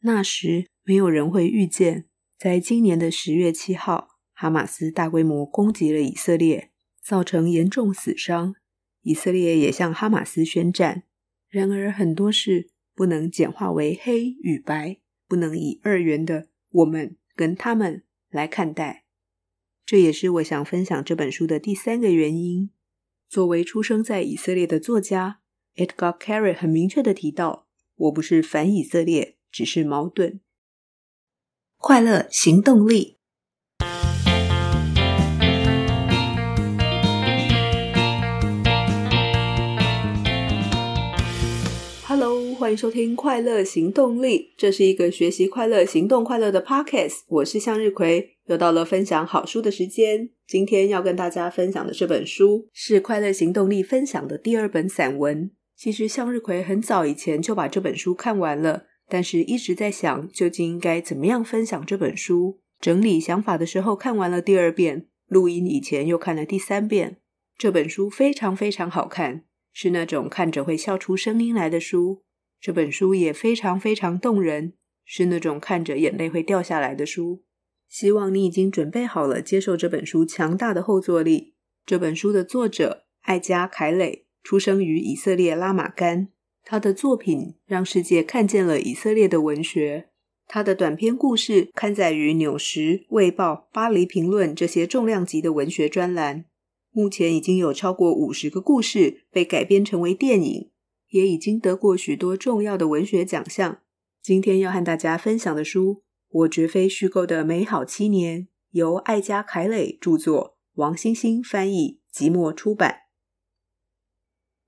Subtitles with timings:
[0.00, 2.06] 那时没有人会预见，
[2.38, 6.70] 在今年的十月七号，哈马斯大规模攻击了以色列，
[7.02, 8.54] 造成严重死伤。
[9.02, 11.04] 以色列也向哈马斯宣战。
[11.48, 19.04] 然而，很多事不能简化为黑与白，不能以二元的我们跟他们来看待。
[19.86, 22.70] 这也是我想分享这本书的第三个原因。
[23.26, 25.40] 作为出生在以色列的作家
[25.76, 30.40] ，Edgar Keret 很明确的提到：“我不是反以色列，只是矛盾。”
[31.78, 33.18] 快乐行动力。
[42.06, 47.20] Hello，欢迎收听《快乐行动力》，这是一个学习快乐、行动快乐的 podcast。
[47.28, 50.30] 我是向日葵，又到了分享好书的时间。
[50.44, 55.52] 今天要跟大家分享的这本书是《快乐行动力》分享的第二本散文。
[55.76, 62.60] 其实向日葵很早以前就把这本书看完了，但是一直在想究竟应该怎么样分享这本书。
[62.80, 67.16] 整理想法的时候，看完了第二遍，录音以前又看了第三遍。
[67.56, 72.22] 这本书非常非常好看，是那种看着会笑出声音来的书。
[72.60, 74.74] 这本书也非常非常动人，
[75.04, 77.42] 是那种看着眼泪会掉下来的书。
[77.88, 81.54] 希望你已经准备好了接受这本书强大的后坐力。
[81.86, 86.28] 这本书的作者艾加·凯蕾出生于以色列拉玛干，
[86.70, 90.10] 他的作品让世界看见了以色列的文学。
[90.46, 96.44] 他的短篇故事刊载于《纽时》《卫报》《巴黎评论》这些重量级的文学专栏。
[96.90, 100.70] 目前已经有超过五十个故事被改编成为电影。
[101.08, 103.78] 也已经得过许多重要的文学奖项。
[104.22, 105.94] 今天要和大家分享的书
[106.28, 113.07] 《我绝非虚构的美好七年》，由艾加·凯蕾著作，王星星翻译，即墨出版。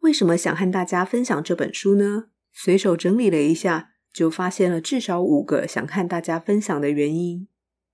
[0.00, 2.28] 为什么想和大家分享这本书呢？
[2.52, 7.46] 随手整理了一下，就发现了至少五个想和大家分享的原因。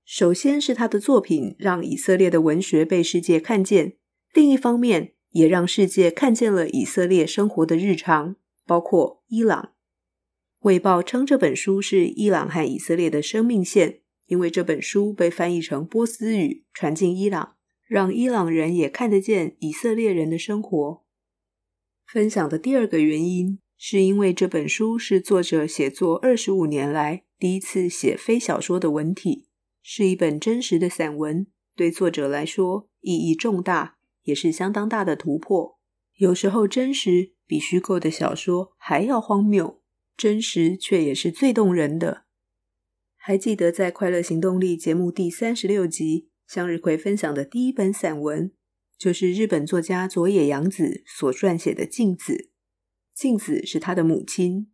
[0.05, 3.97] 首先是他的作品让以色列的文学被世界看见，
[4.33, 9.73] 另一方面，也让世界看见了以色列生活的日常，包括伊朗。
[10.61, 21.05] 卫报称这本书是伊朗和以色列的生命线，因为这本书被翻译成波斯语传进伊朗，让伊朗人也看得见以色列人的生活。
[22.07, 29.49] 分享的第二个原因，是因为这本书是作者写作二十五年来第一次写非小说的文体，
[29.83, 33.97] 是一本真实的散文，对作者来说意义重大。
[34.27, 35.79] 也是相当大的突破。
[36.17, 39.81] 有时候真实比虚构的小说还要荒谬，
[40.17, 42.25] 真实却也是最动人的。
[43.17, 48.51] 还记得在《快乐行动力》节目第三十六集，向日葵分享的第一本散文，
[48.99, 52.33] 就是日本作家佐野洋子所撰写的《镜子》。
[53.15, 54.73] 镜子是他的母亲，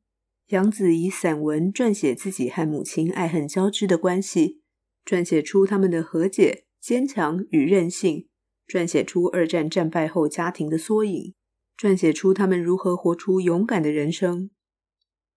[0.49, 4.62] 洋子以散文撰写自己和母亲爱恨交织的关系，
[5.05, 8.28] 撰写出他们的和解、坚强与韧性。
[8.69, 11.34] 撰写出二战战败后家庭的缩影，
[11.77, 14.50] 撰写出他们如何活出勇敢的人生。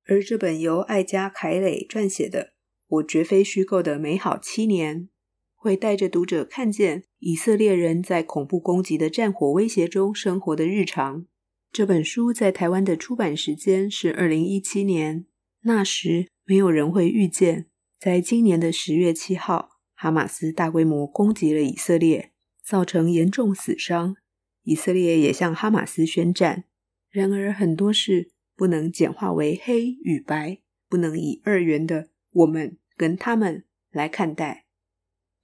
[0.06, 2.40] 而这本由艾加·凯蕾撰写的
[2.88, 5.01] 《我绝非虚构的美好七年》，
[5.56, 11.25] 会带着读者看见以色列人在恐怖攻击的战火威胁中生活的日常。
[11.72, 15.25] 这本书在台湾的出版时间是二零一七年，
[15.62, 17.66] 那时没有人会预见，
[18.00, 22.31] 在今年的十月七号，哈马斯大规模攻击了以色列。
[22.63, 24.16] 造成严重死伤，
[24.63, 26.66] 以色列也向哈马斯宣战。
[27.09, 34.65] 然而，很多事不能简化为黑与白，不能以二元的我们跟他们来看待。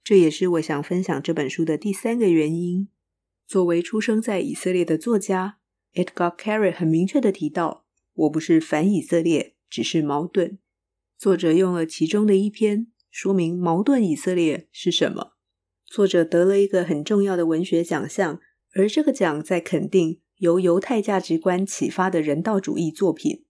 [0.04, 2.88] 这也是我想分享这本书的第三个原因。
[3.46, 5.58] 作为出生在以色列的作家
[5.94, 10.58] ，Edgar Keret 很明确的提到：“我不是反以色列，只是矛盾。”
[11.18, 15.34] 作者用了其中的一篇说明矛盾以色列是什么。
[15.86, 18.40] 作者得了一个很重要的文学奖项，
[18.74, 23.44] 而这个奖在肯定由犹太价值观启发的人道主义作品。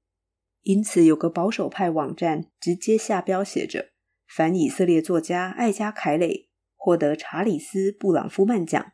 [0.63, 3.92] 因此，有个保守派网站直接下标写着
[4.35, 8.93] ：“反以色列作家艾加·凯蕾获得查理斯·布朗夫曼奖。”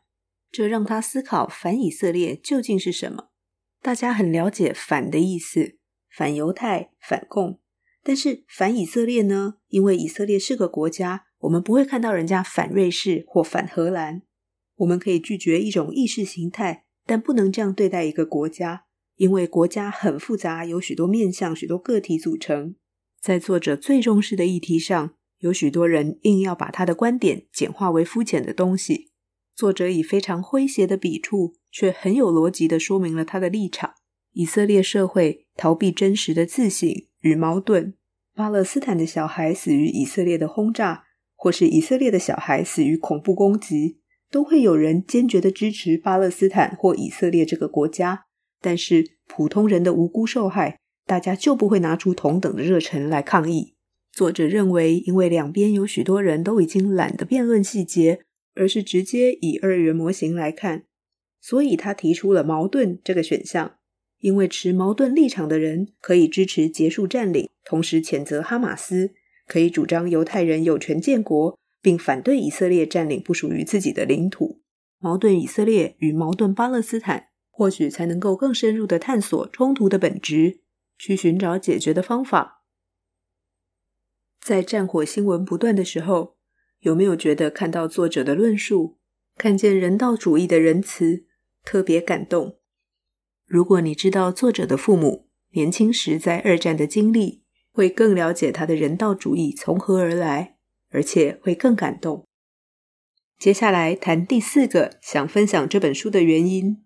[0.51, 3.29] 这让他思考反以色列究竟是什么。
[3.81, 5.77] 大家很了解“反”的意思，
[6.09, 7.61] 反犹太、反共，
[8.03, 9.55] 但是反以色列呢？
[9.67, 11.27] 因为以色列是个国家。
[11.39, 14.23] 我们不会看到人家反瑞士或反荷兰。
[14.75, 18.83] 我们可以拒绝一种意识形态，但不能这样对待一个国家，
[19.15, 22.75] 因为国家很复杂，有许多面向、许多个体组成。
[23.21, 29.11] 在作者最重视的议题上，有许多人硬要把他的观点简化为肤浅的东西。
[29.55, 33.93] 作者以非常诙谐的笔触，却很有逻辑地说明了他的立场：
[34.31, 36.89] 以色列社会逃避真实的自省
[37.21, 37.93] 与矛盾。
[38.33, 41.03] 巴勒斯坦的小孩死于以色列的轰炸，
[41.35, 43.99] 或是以色列的小孩死于恐怖攻击，
[44.31, 48.27] 都会有人坚决的支持巴勒斯坦或以色列这个国家。
[48.61, 53.75] 但是普通人的无辜受害，大家就不会拿出同等的热忱来抗议。
[54.11, 58.19] 作者认为，因为两边有许多人都已经懒得辩论细节，
[58.55, 60.85] 而是直接以二元模型来看，
[61.39, 63.75] 所以他提出了矛盾这个选项。
[64.19, 69.11] 因为持矛盾立场的人可以支持结束占领，同时谴责哈马斯；
[69.47, 74.59] 可以主张犹太人有权建国，并反对以色列占领不属于自己的领土。
[74.99, 80.59] 矛盾以色列与矛盾巴勒斯坦，或许才能够更深入地探索冲突的本质，
[80.97, 82.58] 去寻找解决的方法。
[84.49, 86.35] 在战火新闻不断的时候，
[86.79, 88.97] 有没有觉得看到作者的论述，
[89.37, 91.27] 看见人道主义的仁慈，
[91.63, 92.57] 特别感动？
[93.45, 100.57] 如果你知道作者的父母年轻时在二战的经历，会更了解他的人道主义从何而来，
[100.89, 102.25] 而且会更感动。
[103.37, 106.83] 接下来谈第四个想分享这本书的原因，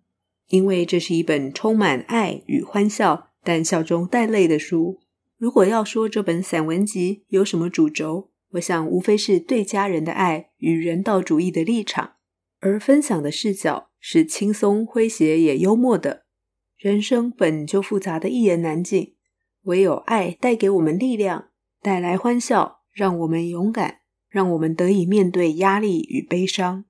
[0.49, 4.99] 因为这是一本充满爱与欢笑，但笑中带泪的书。
[5.43, 12.13] 如果要说这本散文集有什么主轴，我想无非是对家人的爱与人道主义的立场，
[12.61, 16.23] 而分享的视角是轻松诙谐也幽默的。
[16.77, 19.15] 人生本就复杂的一言难尽，
[19.63, 21.49] 唯有爱带给我们力量，
[21.81, 23.97] 带来欢笑，让我们勇敢，
[24.29, 26.85] 让我们得以面对压力与悲伤。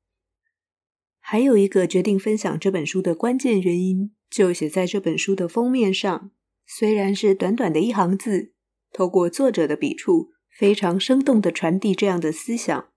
[1.20, 6.30] 还有一个决定分享这本书的关键原因，就写在这本书的封面上。
[6.76, 8.52] 虽然是短短的一行字，
[8.92, 12.90] 透过作者的笔触，非常生动的传递这样的思想：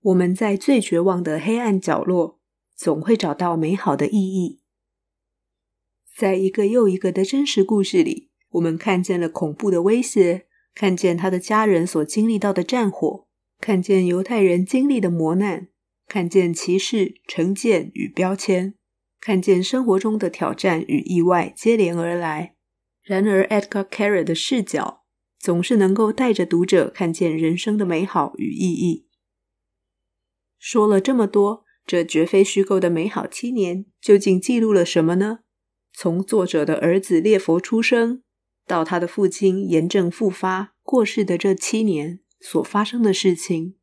[0.00, 2.40] 我们在最绝望的黑暗角落，
[2.74, 4.62] 总会找到美好的意义。
[6.16, 13.28] 在一个又一个的真实故事里，我们看见了恐怖的威胁，看见他的家人所经历到的战火，
[13.60, 15.68] 看见犹太人经历的磨难，
[16.08, 18.74] 看见歧视、成见与标签，
[19.20, 22.53] 看见生活中的挑战与意外接连而来。
[23.04, 25.04] 然而，Edgar Cayce 的视角
[25.38, 29.06] 总是能够带着读者看见人生的美好与意义。
[30.58, 35.40] 说了这么多，这绝非虚构的美好七年究竟记录了什么呢？
[35.92, 38.22] 从作者的儿子列佛出生，
[38.66, 43.76] 到他的父亲炎症复发过世的这七年所发生的事情，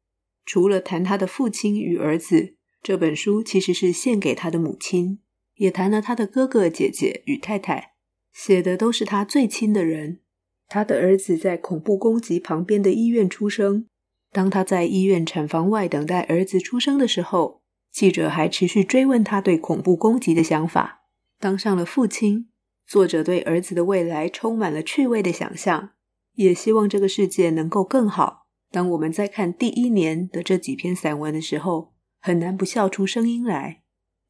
[0.44, 5.20] 除了谈他的父亲与儿子，这本书其实是献给他的母亲，
[5.58, 7.91] 也谈了他的哥哥姐姐与太太，
[8.34, 10.20] 写的都是他最亲的人。
[10.68, 13.88] 他的儿子在恐怖攻击旁边的医院出生，
[14.32, 17.62] 当他在医院产房外等待儿子出生的时候，
[17.92, 21.02] 记者还持续追问他对恐怖攻击的想法。
[21.40, 22.48] 当上了父亲，
[22.88, 25.90] 作者对儿子的未来充满了趣味的想象，
[26.36, 28.48] 也希望这个世界能够更好。
[28.72, 33.82] 当我们在看第一年的这几篇散文的时候，很难不笑出声音来。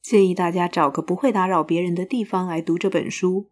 [0.02, 3.52] 建议大家找个不会打扰别人的地方来读这本书。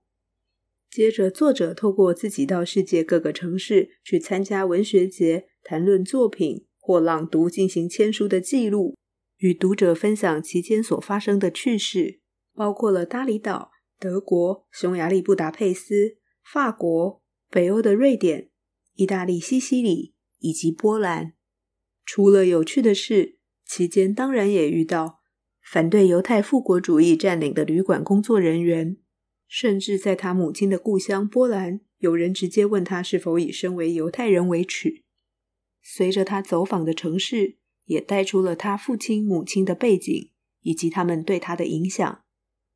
[0.90, 8.96] 接着，作者透过自己到世界各个城市去参加文学节，谈论作品或朗读进行签书的记录，
[9.38, 12.20] 与读者分享期间所发生的趣事。
[12.56, 18.50] 包括了峇里岛、德国、匈牙利布达佩斯、法国、北欧的瑞典、
[18.96, 21.34] 意大利西西里以及波兰。
[22.04, 25.20] 除了有趣的事，期间当然也遇到
[25.72, 28.98] 反对犹太复国主义占领的旅馆工作人员，
[29.50, 35.04] 甚至在他母亲的故乡波兰，有人直接问他是否以身为犹太人为耻。
[35.82, 40.30] 随着他走访的城市，也带出了他父亲、母亲的背景
[40.62, 42.22] 以及他们对他的影响。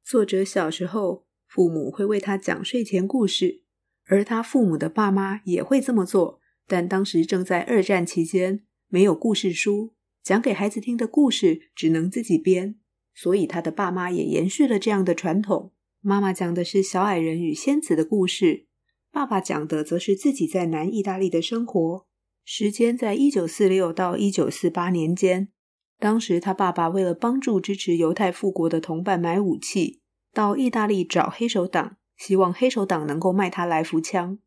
[0.03, 3.61] 作者小时候，父母会为他讲睡前故事，
[4.05, 6.41] 而他父母的爸妈也会这么做。
[6.65, 12.79] 但当时正在二战期间，没有故事书，讲给孩子听的故事只能自己编，
[13.13, 15.71] 所以他的爸妈也延续了这样的传统。
[16.05, 18.65] 妈妈讲的是小矮人与仙子的故事，
[19.09, 22.05] 爸爸讲的则是自己在南意大利的生活。
[22.43, 25.47] 时间在一九四六到一九四八年间。
[25.97, 30.01] 当时，他爸爸为了帮助支持犹太复国的同伴买武器，
[30.33, 34.37] 到意大利找黑手党，希望黑手党能够卖他来福枪。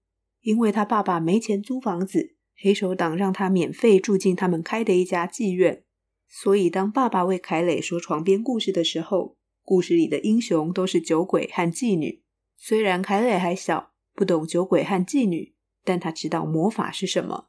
[0.42, 5.84] 因为他爸爸没钱租房子，黑手党让他免费住进他们开的一家妓院。
[6.28, 12.22] 所以，当爸爸为凯蕾说床边故事的时候，故事里的英雄都是酒鬼和妓女。
[12.56, 17.48] 虽然凯蕾还小，不懂酒鬼和妓女，但他知道魔法是什么。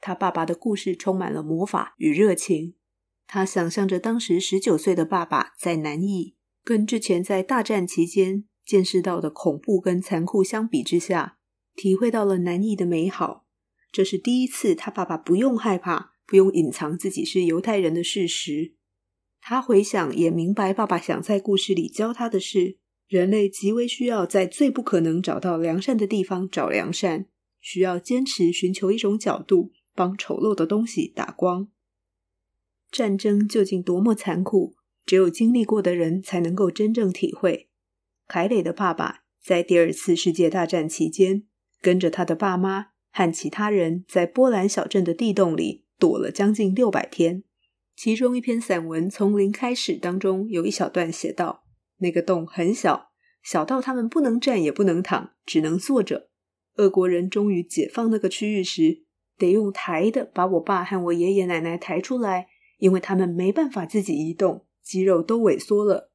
[0.00, 2.74] 他爸爸的故事充满了魔法与热情。
[3.28, 11.38] 他想象着当时十九岁的爸爸在南义，跟之前在大战期间见识到的恐怖跟残酷相比之下，
[11.76, 13.46] 体会到了南义的美好，
[13.92, 18.74] 这是第一次，他爸爸不用害怕，不用隐藏自己是犹太人的事实。
[19.44, 27.26] 他回想，也明白爸爸想在故事里教他的是：人类极为需要在最不可能找到良善的地方找良善，
[27.60, 31.68] 需要坚持寻求一种角度，帮丑陋的东西打光。
[32.92, 37.68] 战争究竟多么残酷，只有经历过的人才能够真正体会。
[38.28, 41.42] 凯蕾的爸爸在第二次世界大战期间，
[41.80, 47.42] 跟着他的爸妈和其他人在波兰小镇的地洞里躲了将近六百天。
[47.94, 51.64] 其中一篇散文《从零开始》当中有一小段写道
[51.98, 53.10] ：“那个洞很小，
[53.42, 56.30] 小到他们不能站也不能躺，只能坐着。
[56.76, 59.04] 俄国人终于解放那个区域时，
[59.36, 66.10] 得用抬的把我爸和我爷爷奶奶抬出来，因为他们没办法自己移动，肌肉都萎缩了。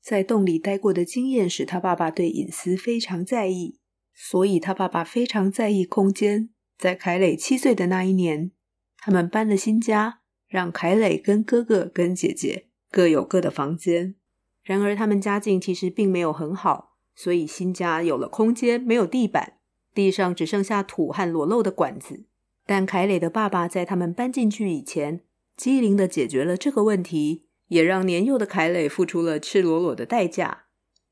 [0.00, 3.78] 在洞里待过的经验使他爸爸对隐私非常在意，
[4.14, 6.48] 所以他爸爸非常在意空间。
[6.78, 8.52] 在凯磊七岁的那一年，
[8.96, 14.16] 他们搬了新家。”让凯磊跟哥哥跟姐姐各有各的房间。
[14.62, 19.58] 然而，他们家境其实并没有很好，所以新家有了空间，没有地板，
[19.94, 22.24] 地上只剩下土和裸露的管子。
[22.66, 25.22] 但凯磊的爸爸在他们搬进去以前，
[25.56, 30.64] 机灵地解决了这个问题，也让年幼的凯磊付出了赤裸裸的代价。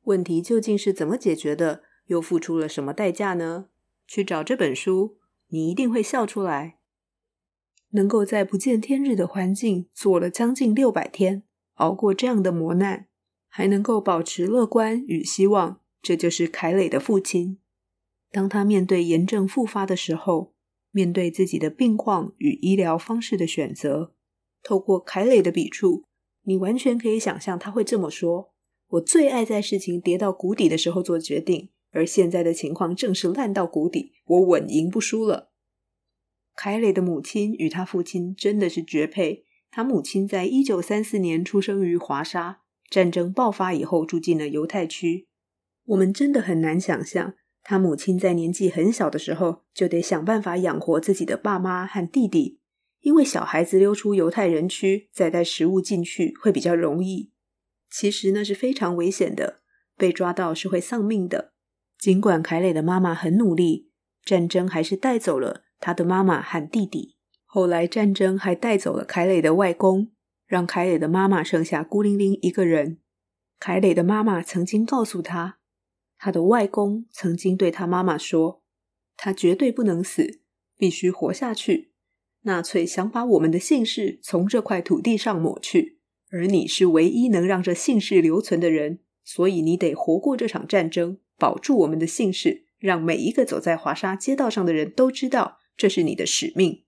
[0.05, 1.83] 问题究竟是怎么解决的？
[2.07, 3.67] 又付出了什么代价呢？
[4.07, 5.17] 去找这本书，
[5.49, 6.76] 你一定会笑出来。
[7.97, 11.43] 能够在不见天日的环境做了将近六百天，
[11.77, 13.07] 熬过这样的磨难，
[13.49, 17.59] 还能够保持乐观与希望，这就是凯磊的父亲。
[18.31, 20.53] 当他面对炎症复发的时候，
[20.91, 24.13] 面对自己的病况与医疗方式的选择，
[24.63, 26.05] 透过凯磊的笔触，
[26.43, 28.53] 你完全可以想象他会这么说
[28.89, 35.53] ：“我最爱在事情跌到谷底的时候做决定，而现在的情况正是烂到谷底，我稳赢不输了。”
[36.57, 39.45] 凯蕾的母亲与他父亲真的是绝配。
[39.71, 45.29] 他母亲在一九三四年出生于华沙，战争爆发以后住进了犹太区。
[45.85, 52.59] 我们真的很难想象，他母亲在年纪很小的时候就得想办法养活自己的爸妈和弟弟，
[53.01, 57.33] 因为小孩子溜出犹太人区再带食物进去会比较容易。
[57.91, 59.61] 其实那是非常危险的，
[59.99, 61.53] 被抓到是会丧命的。
[61.99, 63.91] 尽管凯蕾的妈妈很努力，
[64.25, 65.65] 战争还是带走了。
[65.79, 70.11] 他的妈妈和弟弟，后来战争还带走了凯蕾的外公，
[70.47, 72.99] 让凯蕾的妈妈剩下孤零零一个人。
[73.59, 75.59] 凯蕾的妈妈曾经告诉他，
[76.19, 78.63] 他的外公曾经对他妈妈说
[79.17, 80.41] ：“他绝对不能死，
[80.77, 81.93] 必须活下去。
[82.43, 85.99] 纳粹想把我们的姓氏从这块土地上抹去，
[86.31, 96.85] 而你是唯一能让这姓氏留存的人，所以你得活过这场战争，保住我们的姓氏，让每一个走在华沙街道上的人都知道。”这是你的使命。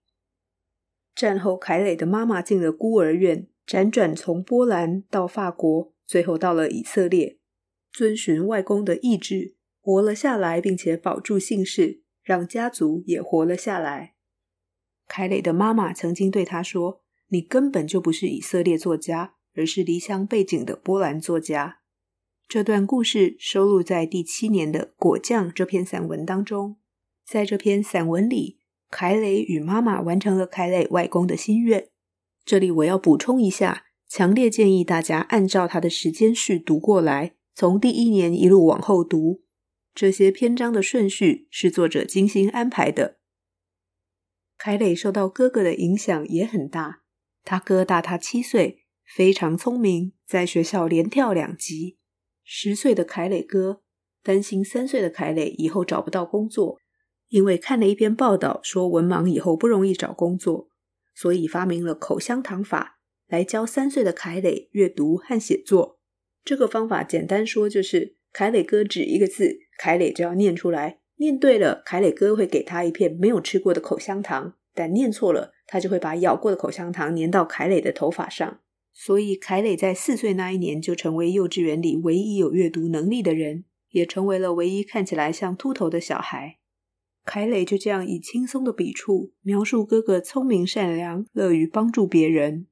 [1.14, 7.38] 战后，凯蕾的妈妈进了孤儿院，辗转从波兰到法国，最后到了以色列，
[7.92, 14.14] 遵循外公的意志，活了下来，并且保住姓氏，让家族也活了下来。
[15.07, 21.80] 凯蕾的妈妈曾经对他说：“你根本就不是以色列作家，而是离乡背景的波兰作家。”
[22.47, 26.76] 这段故事收录在第七年的《果酱》这篇散文当中。
[27.26, 28.58] 在这篇散文里，
[28.90, 31.88] 凯蕾与妈妈完成了凯蕾外公的心愿。
[32.45, 39.42] 这里我要补充一下，强烈建议大家按照他的时间序读过来，从第一年一路往后读。
[39.95, 43.18] 这些篇章的顺序是作者精心安排的。
[44.57, 47.02] 凯蕾受到哥哥的影响也很大，
[47.45, 51.99] 他哥大他七岁，非常聪明，在学校连跳两级。
[52.42, 53.83] 十岁的凯磊哥
[54.23, 56.78] 担心三岁的凯磊以后找不到工作。
[57.28, 60.68] 因为看了一篇报道，说文盲以后不容易找工作，
[61.14, 65.99] 所以发明了口香糖法来教三岁的凯磊阅读和写作。
[66.44, 78.61] 这个方法简单说就是，凯磊哥指一个字，凯磊就要念出来，念对了，凯磊哥会给他一片没有吃过的口香糖；但念错了，他就会把咬过的口香糖粘到凯磊的头发上。
[78.94, 86.58] 所以，凯磊在四岁那一年就成为幼稚园里唯一有阅读能力的人，也成为了唯一看起来像秃头的小孩。
[87.28, 92.66] 凯蕾就这样以轻松的笔触描述哥哥聪明善良、乐于帮助别人。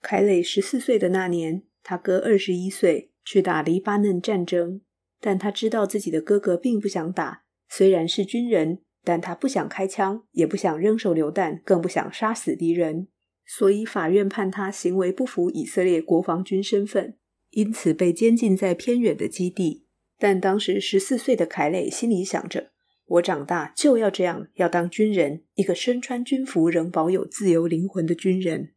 [0.00, 4.80] 凯蕾十四岁的那年，他哥二十一岁，去打黎巴嫩战争，
[5.20, 13.08] 但他知道自己的哥哥并不想打，虽然是军人，但他不想开枪，也不想扔手榴弹，更不想杀死敌人，
[13.44, 17.18] 所以法院判他行为不符以色列国防军身份，
[17.50, 19.84] 因此被监禁在偏远的基地。
[20.16, 22.70] 但当时十四岁的凯蕾心里想着。
[23.06, 28.74] 我长大就要这样，要当军人，一个身穿军服仍保有自由灵魂的军人。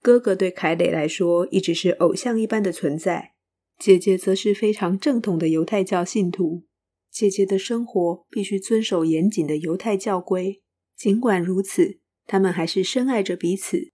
[0.00, 3.34] 哥哥对凯蕾来说一直是偶像一般的存在，
[3.78, 6.64] 姐姐则是非常正统的犹太教信徒。
[7.08, 10.62] 姐姐的生活必须遵守严谨的犹太教规，
[10.96, 13.92] 尽管如此，他们还是深爱着彼此。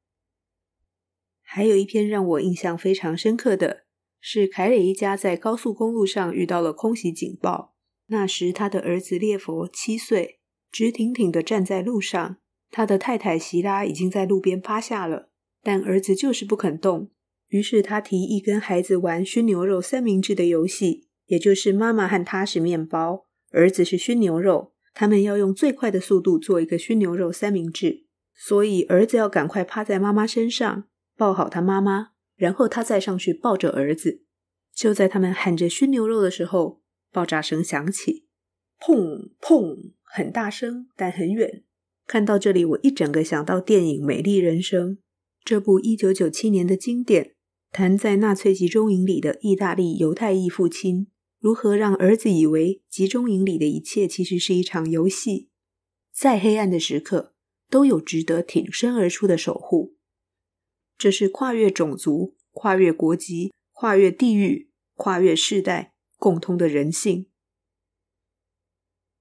[1.43, 3.85] 还有一篇让我印象非常深刻的
[4.21, 7.75] 是，凯蕾一家在高速公路上遇到了空袭警报。
[8.09, 12.37] 那时，他的儿子列佛七岁，直挺挺的站在路上。
[12.71, 15.31] 他的太太席拉已经在路边趴下了，
[15.63, 17.11] 但儿子就是不肯动。
[17.49, 28.05] 于是他提议跟孩子玩熏牛肉三明治的游戏，也就是妈妈和他是面包，儿子是熏牛肉，他们要用最快的速度做一个熏牛肉三明治。
[28.35, 30.85] 所以儿子要赶快趴在妈妈身上。
[31.17, 34.23] 抱好他妈妈，然后他再上去抱着儿子。
[34.73, 36.81] 就在他们喊着熏牛肉的时候，
[37.13, 38.27] 爆炸声响起，
[38.81, 41.65] 砰砰，很大声，但很远。
[42.07, 44.97] 看到这里，我一整个想到电影《美丽人生》，
[45.45, 47.35] 这部一九九七年的经典，
[47.71, 55.51] 谈在纳粹集中营里的意大利犹太裔父亲如何让儿子以为集中营里的一切其实是一场游戏，
[56.13, 57.35] 再黑暗的时刻
[57.71, 59.95] 都有值得挺身而出的守护。
[60.97, 67.31] 这是跨越种族、跨越国籍、跨越地域、跨越世代共通的人性。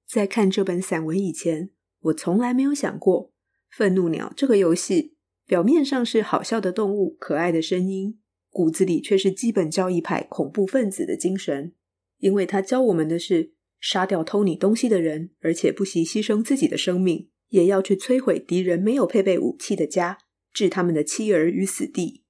[0.05, 3.31] 在看这本散文以前，我从来没有想过，
[3.69, 11.73] 愤怒鸟这个游戏表面上是好笑的动物、可爱的声音，骨子里却是基本教义派恐怖分子的精神。
[12.17, 20.17] 因为他教我们的是杀掉偷你东西的人，而且不惜牺牲自己的生命，也要去摧毁敌人没有配备武器的家。
[20.53, 22.23] 置他们的妻儿于死地。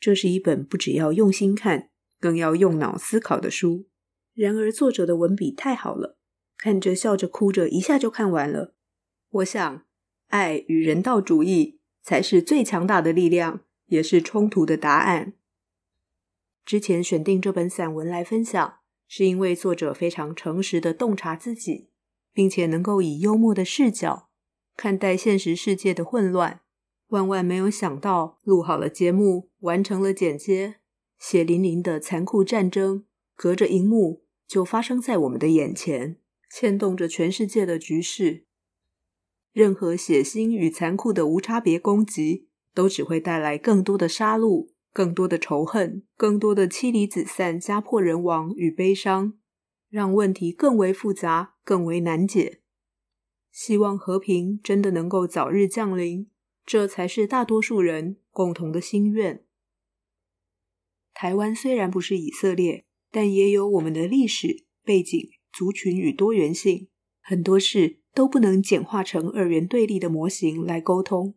[0.00, 1.90] 这是一本不只要用心看，
[2.24, 3.84] 更要用脑思考的书。
[4.32, 6.16] 然而，作者的文笔太好了，
[6.56, 8.74] 看着笑着哭着，一下就看完了。
[9.28, 9.84] 我想，
[10.28, 15.34] 爱与人道主义才是最强大的力量，也是冲突的答案。
[16.64, 21.90] 之前选定这本散文来分享，是因为作者非常诚实的洞察自己，
[22.32, 24.30] 并且能够以幽默的视角。
[24.74, 26.62] 看待现实世界的混乱，
[27.08, 30.76] 万万没有想到，录好了节目，完成了剪接，
[31.26, 36.18] 血淋淋的残酷战争，隔着荧幕就发生在我们的眼前，
[36.50, 38.44] 牵动着全世界的局势。
[39.50, 49.32] 任何血腥与残酷的无差别攻击，都只会带来更多的杀戮、更多的仇恨、更多的妻离子散、家破人亡与悲伤，
[49.88, 52.60] 让问题更为复杂、更为难解。
[53.50, 56.28] 希望和平真的能够早日降临，
[56.66, 59.43] 这才是大多数人共同的心愿。
[61.14, 66.88] 台湾虽然不是以色列，但也有我们的历史背景、族群与多元性，
[67.22, 71.34] 很多事都不能简化成二元对立的模型来沟通。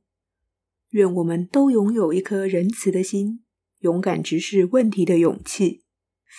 [0.90, 3.44] 愿我们都拥有一颗仁慈的心，
[3.80, 5.84] 勇敢直视问题的勇气，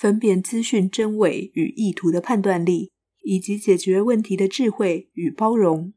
[0.00, 2.90] 分辨资讯真伪与意图的判断力。
[3.20, 5.92] 以及解决问题的智慧与包容，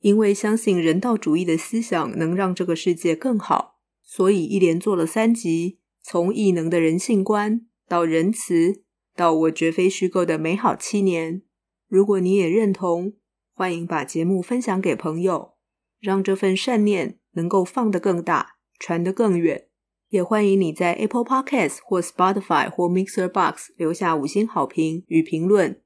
[0.00, 5.77] 因为相信人道主义的思想能让这个世界更好，所以一连做了三集，
[6.10, 8.82] 从异能的人性观到仁慈，
[9.14, 11.42] 到我绝非虚构的美好七年。
[11.86, 13.12] 如果你也认同，
[13.52, 15.52] 欢迎把节目分享给朋友，
[16.00, 19.66] 让这份善念能够放得更大，传得更远。
[20.08, 25.82] 也欢迎你在 Apple Podcast 或 Spotify 或 Mixer Box 留下五星好评与评论。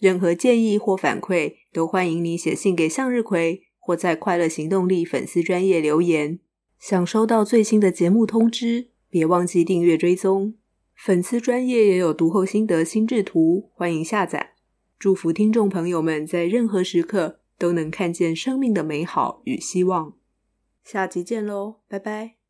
[0.00, 6.40] 任何建议或反馈，都欢迎你写信给向日葵，或在快乐行动力粉丝专页留言。
[6.80, 10.54] 想收到最新的节目通知，别忘记订阅追踪。
[10.96, 14.54] 粉丝专业也有读后心得心智图，欢迎下载。
[14.98, 20.14] 祝福听众朋友们在任何时刻都能看见生命的美好与希望。
[20.82, 22.43] 下集见喽，拜拜。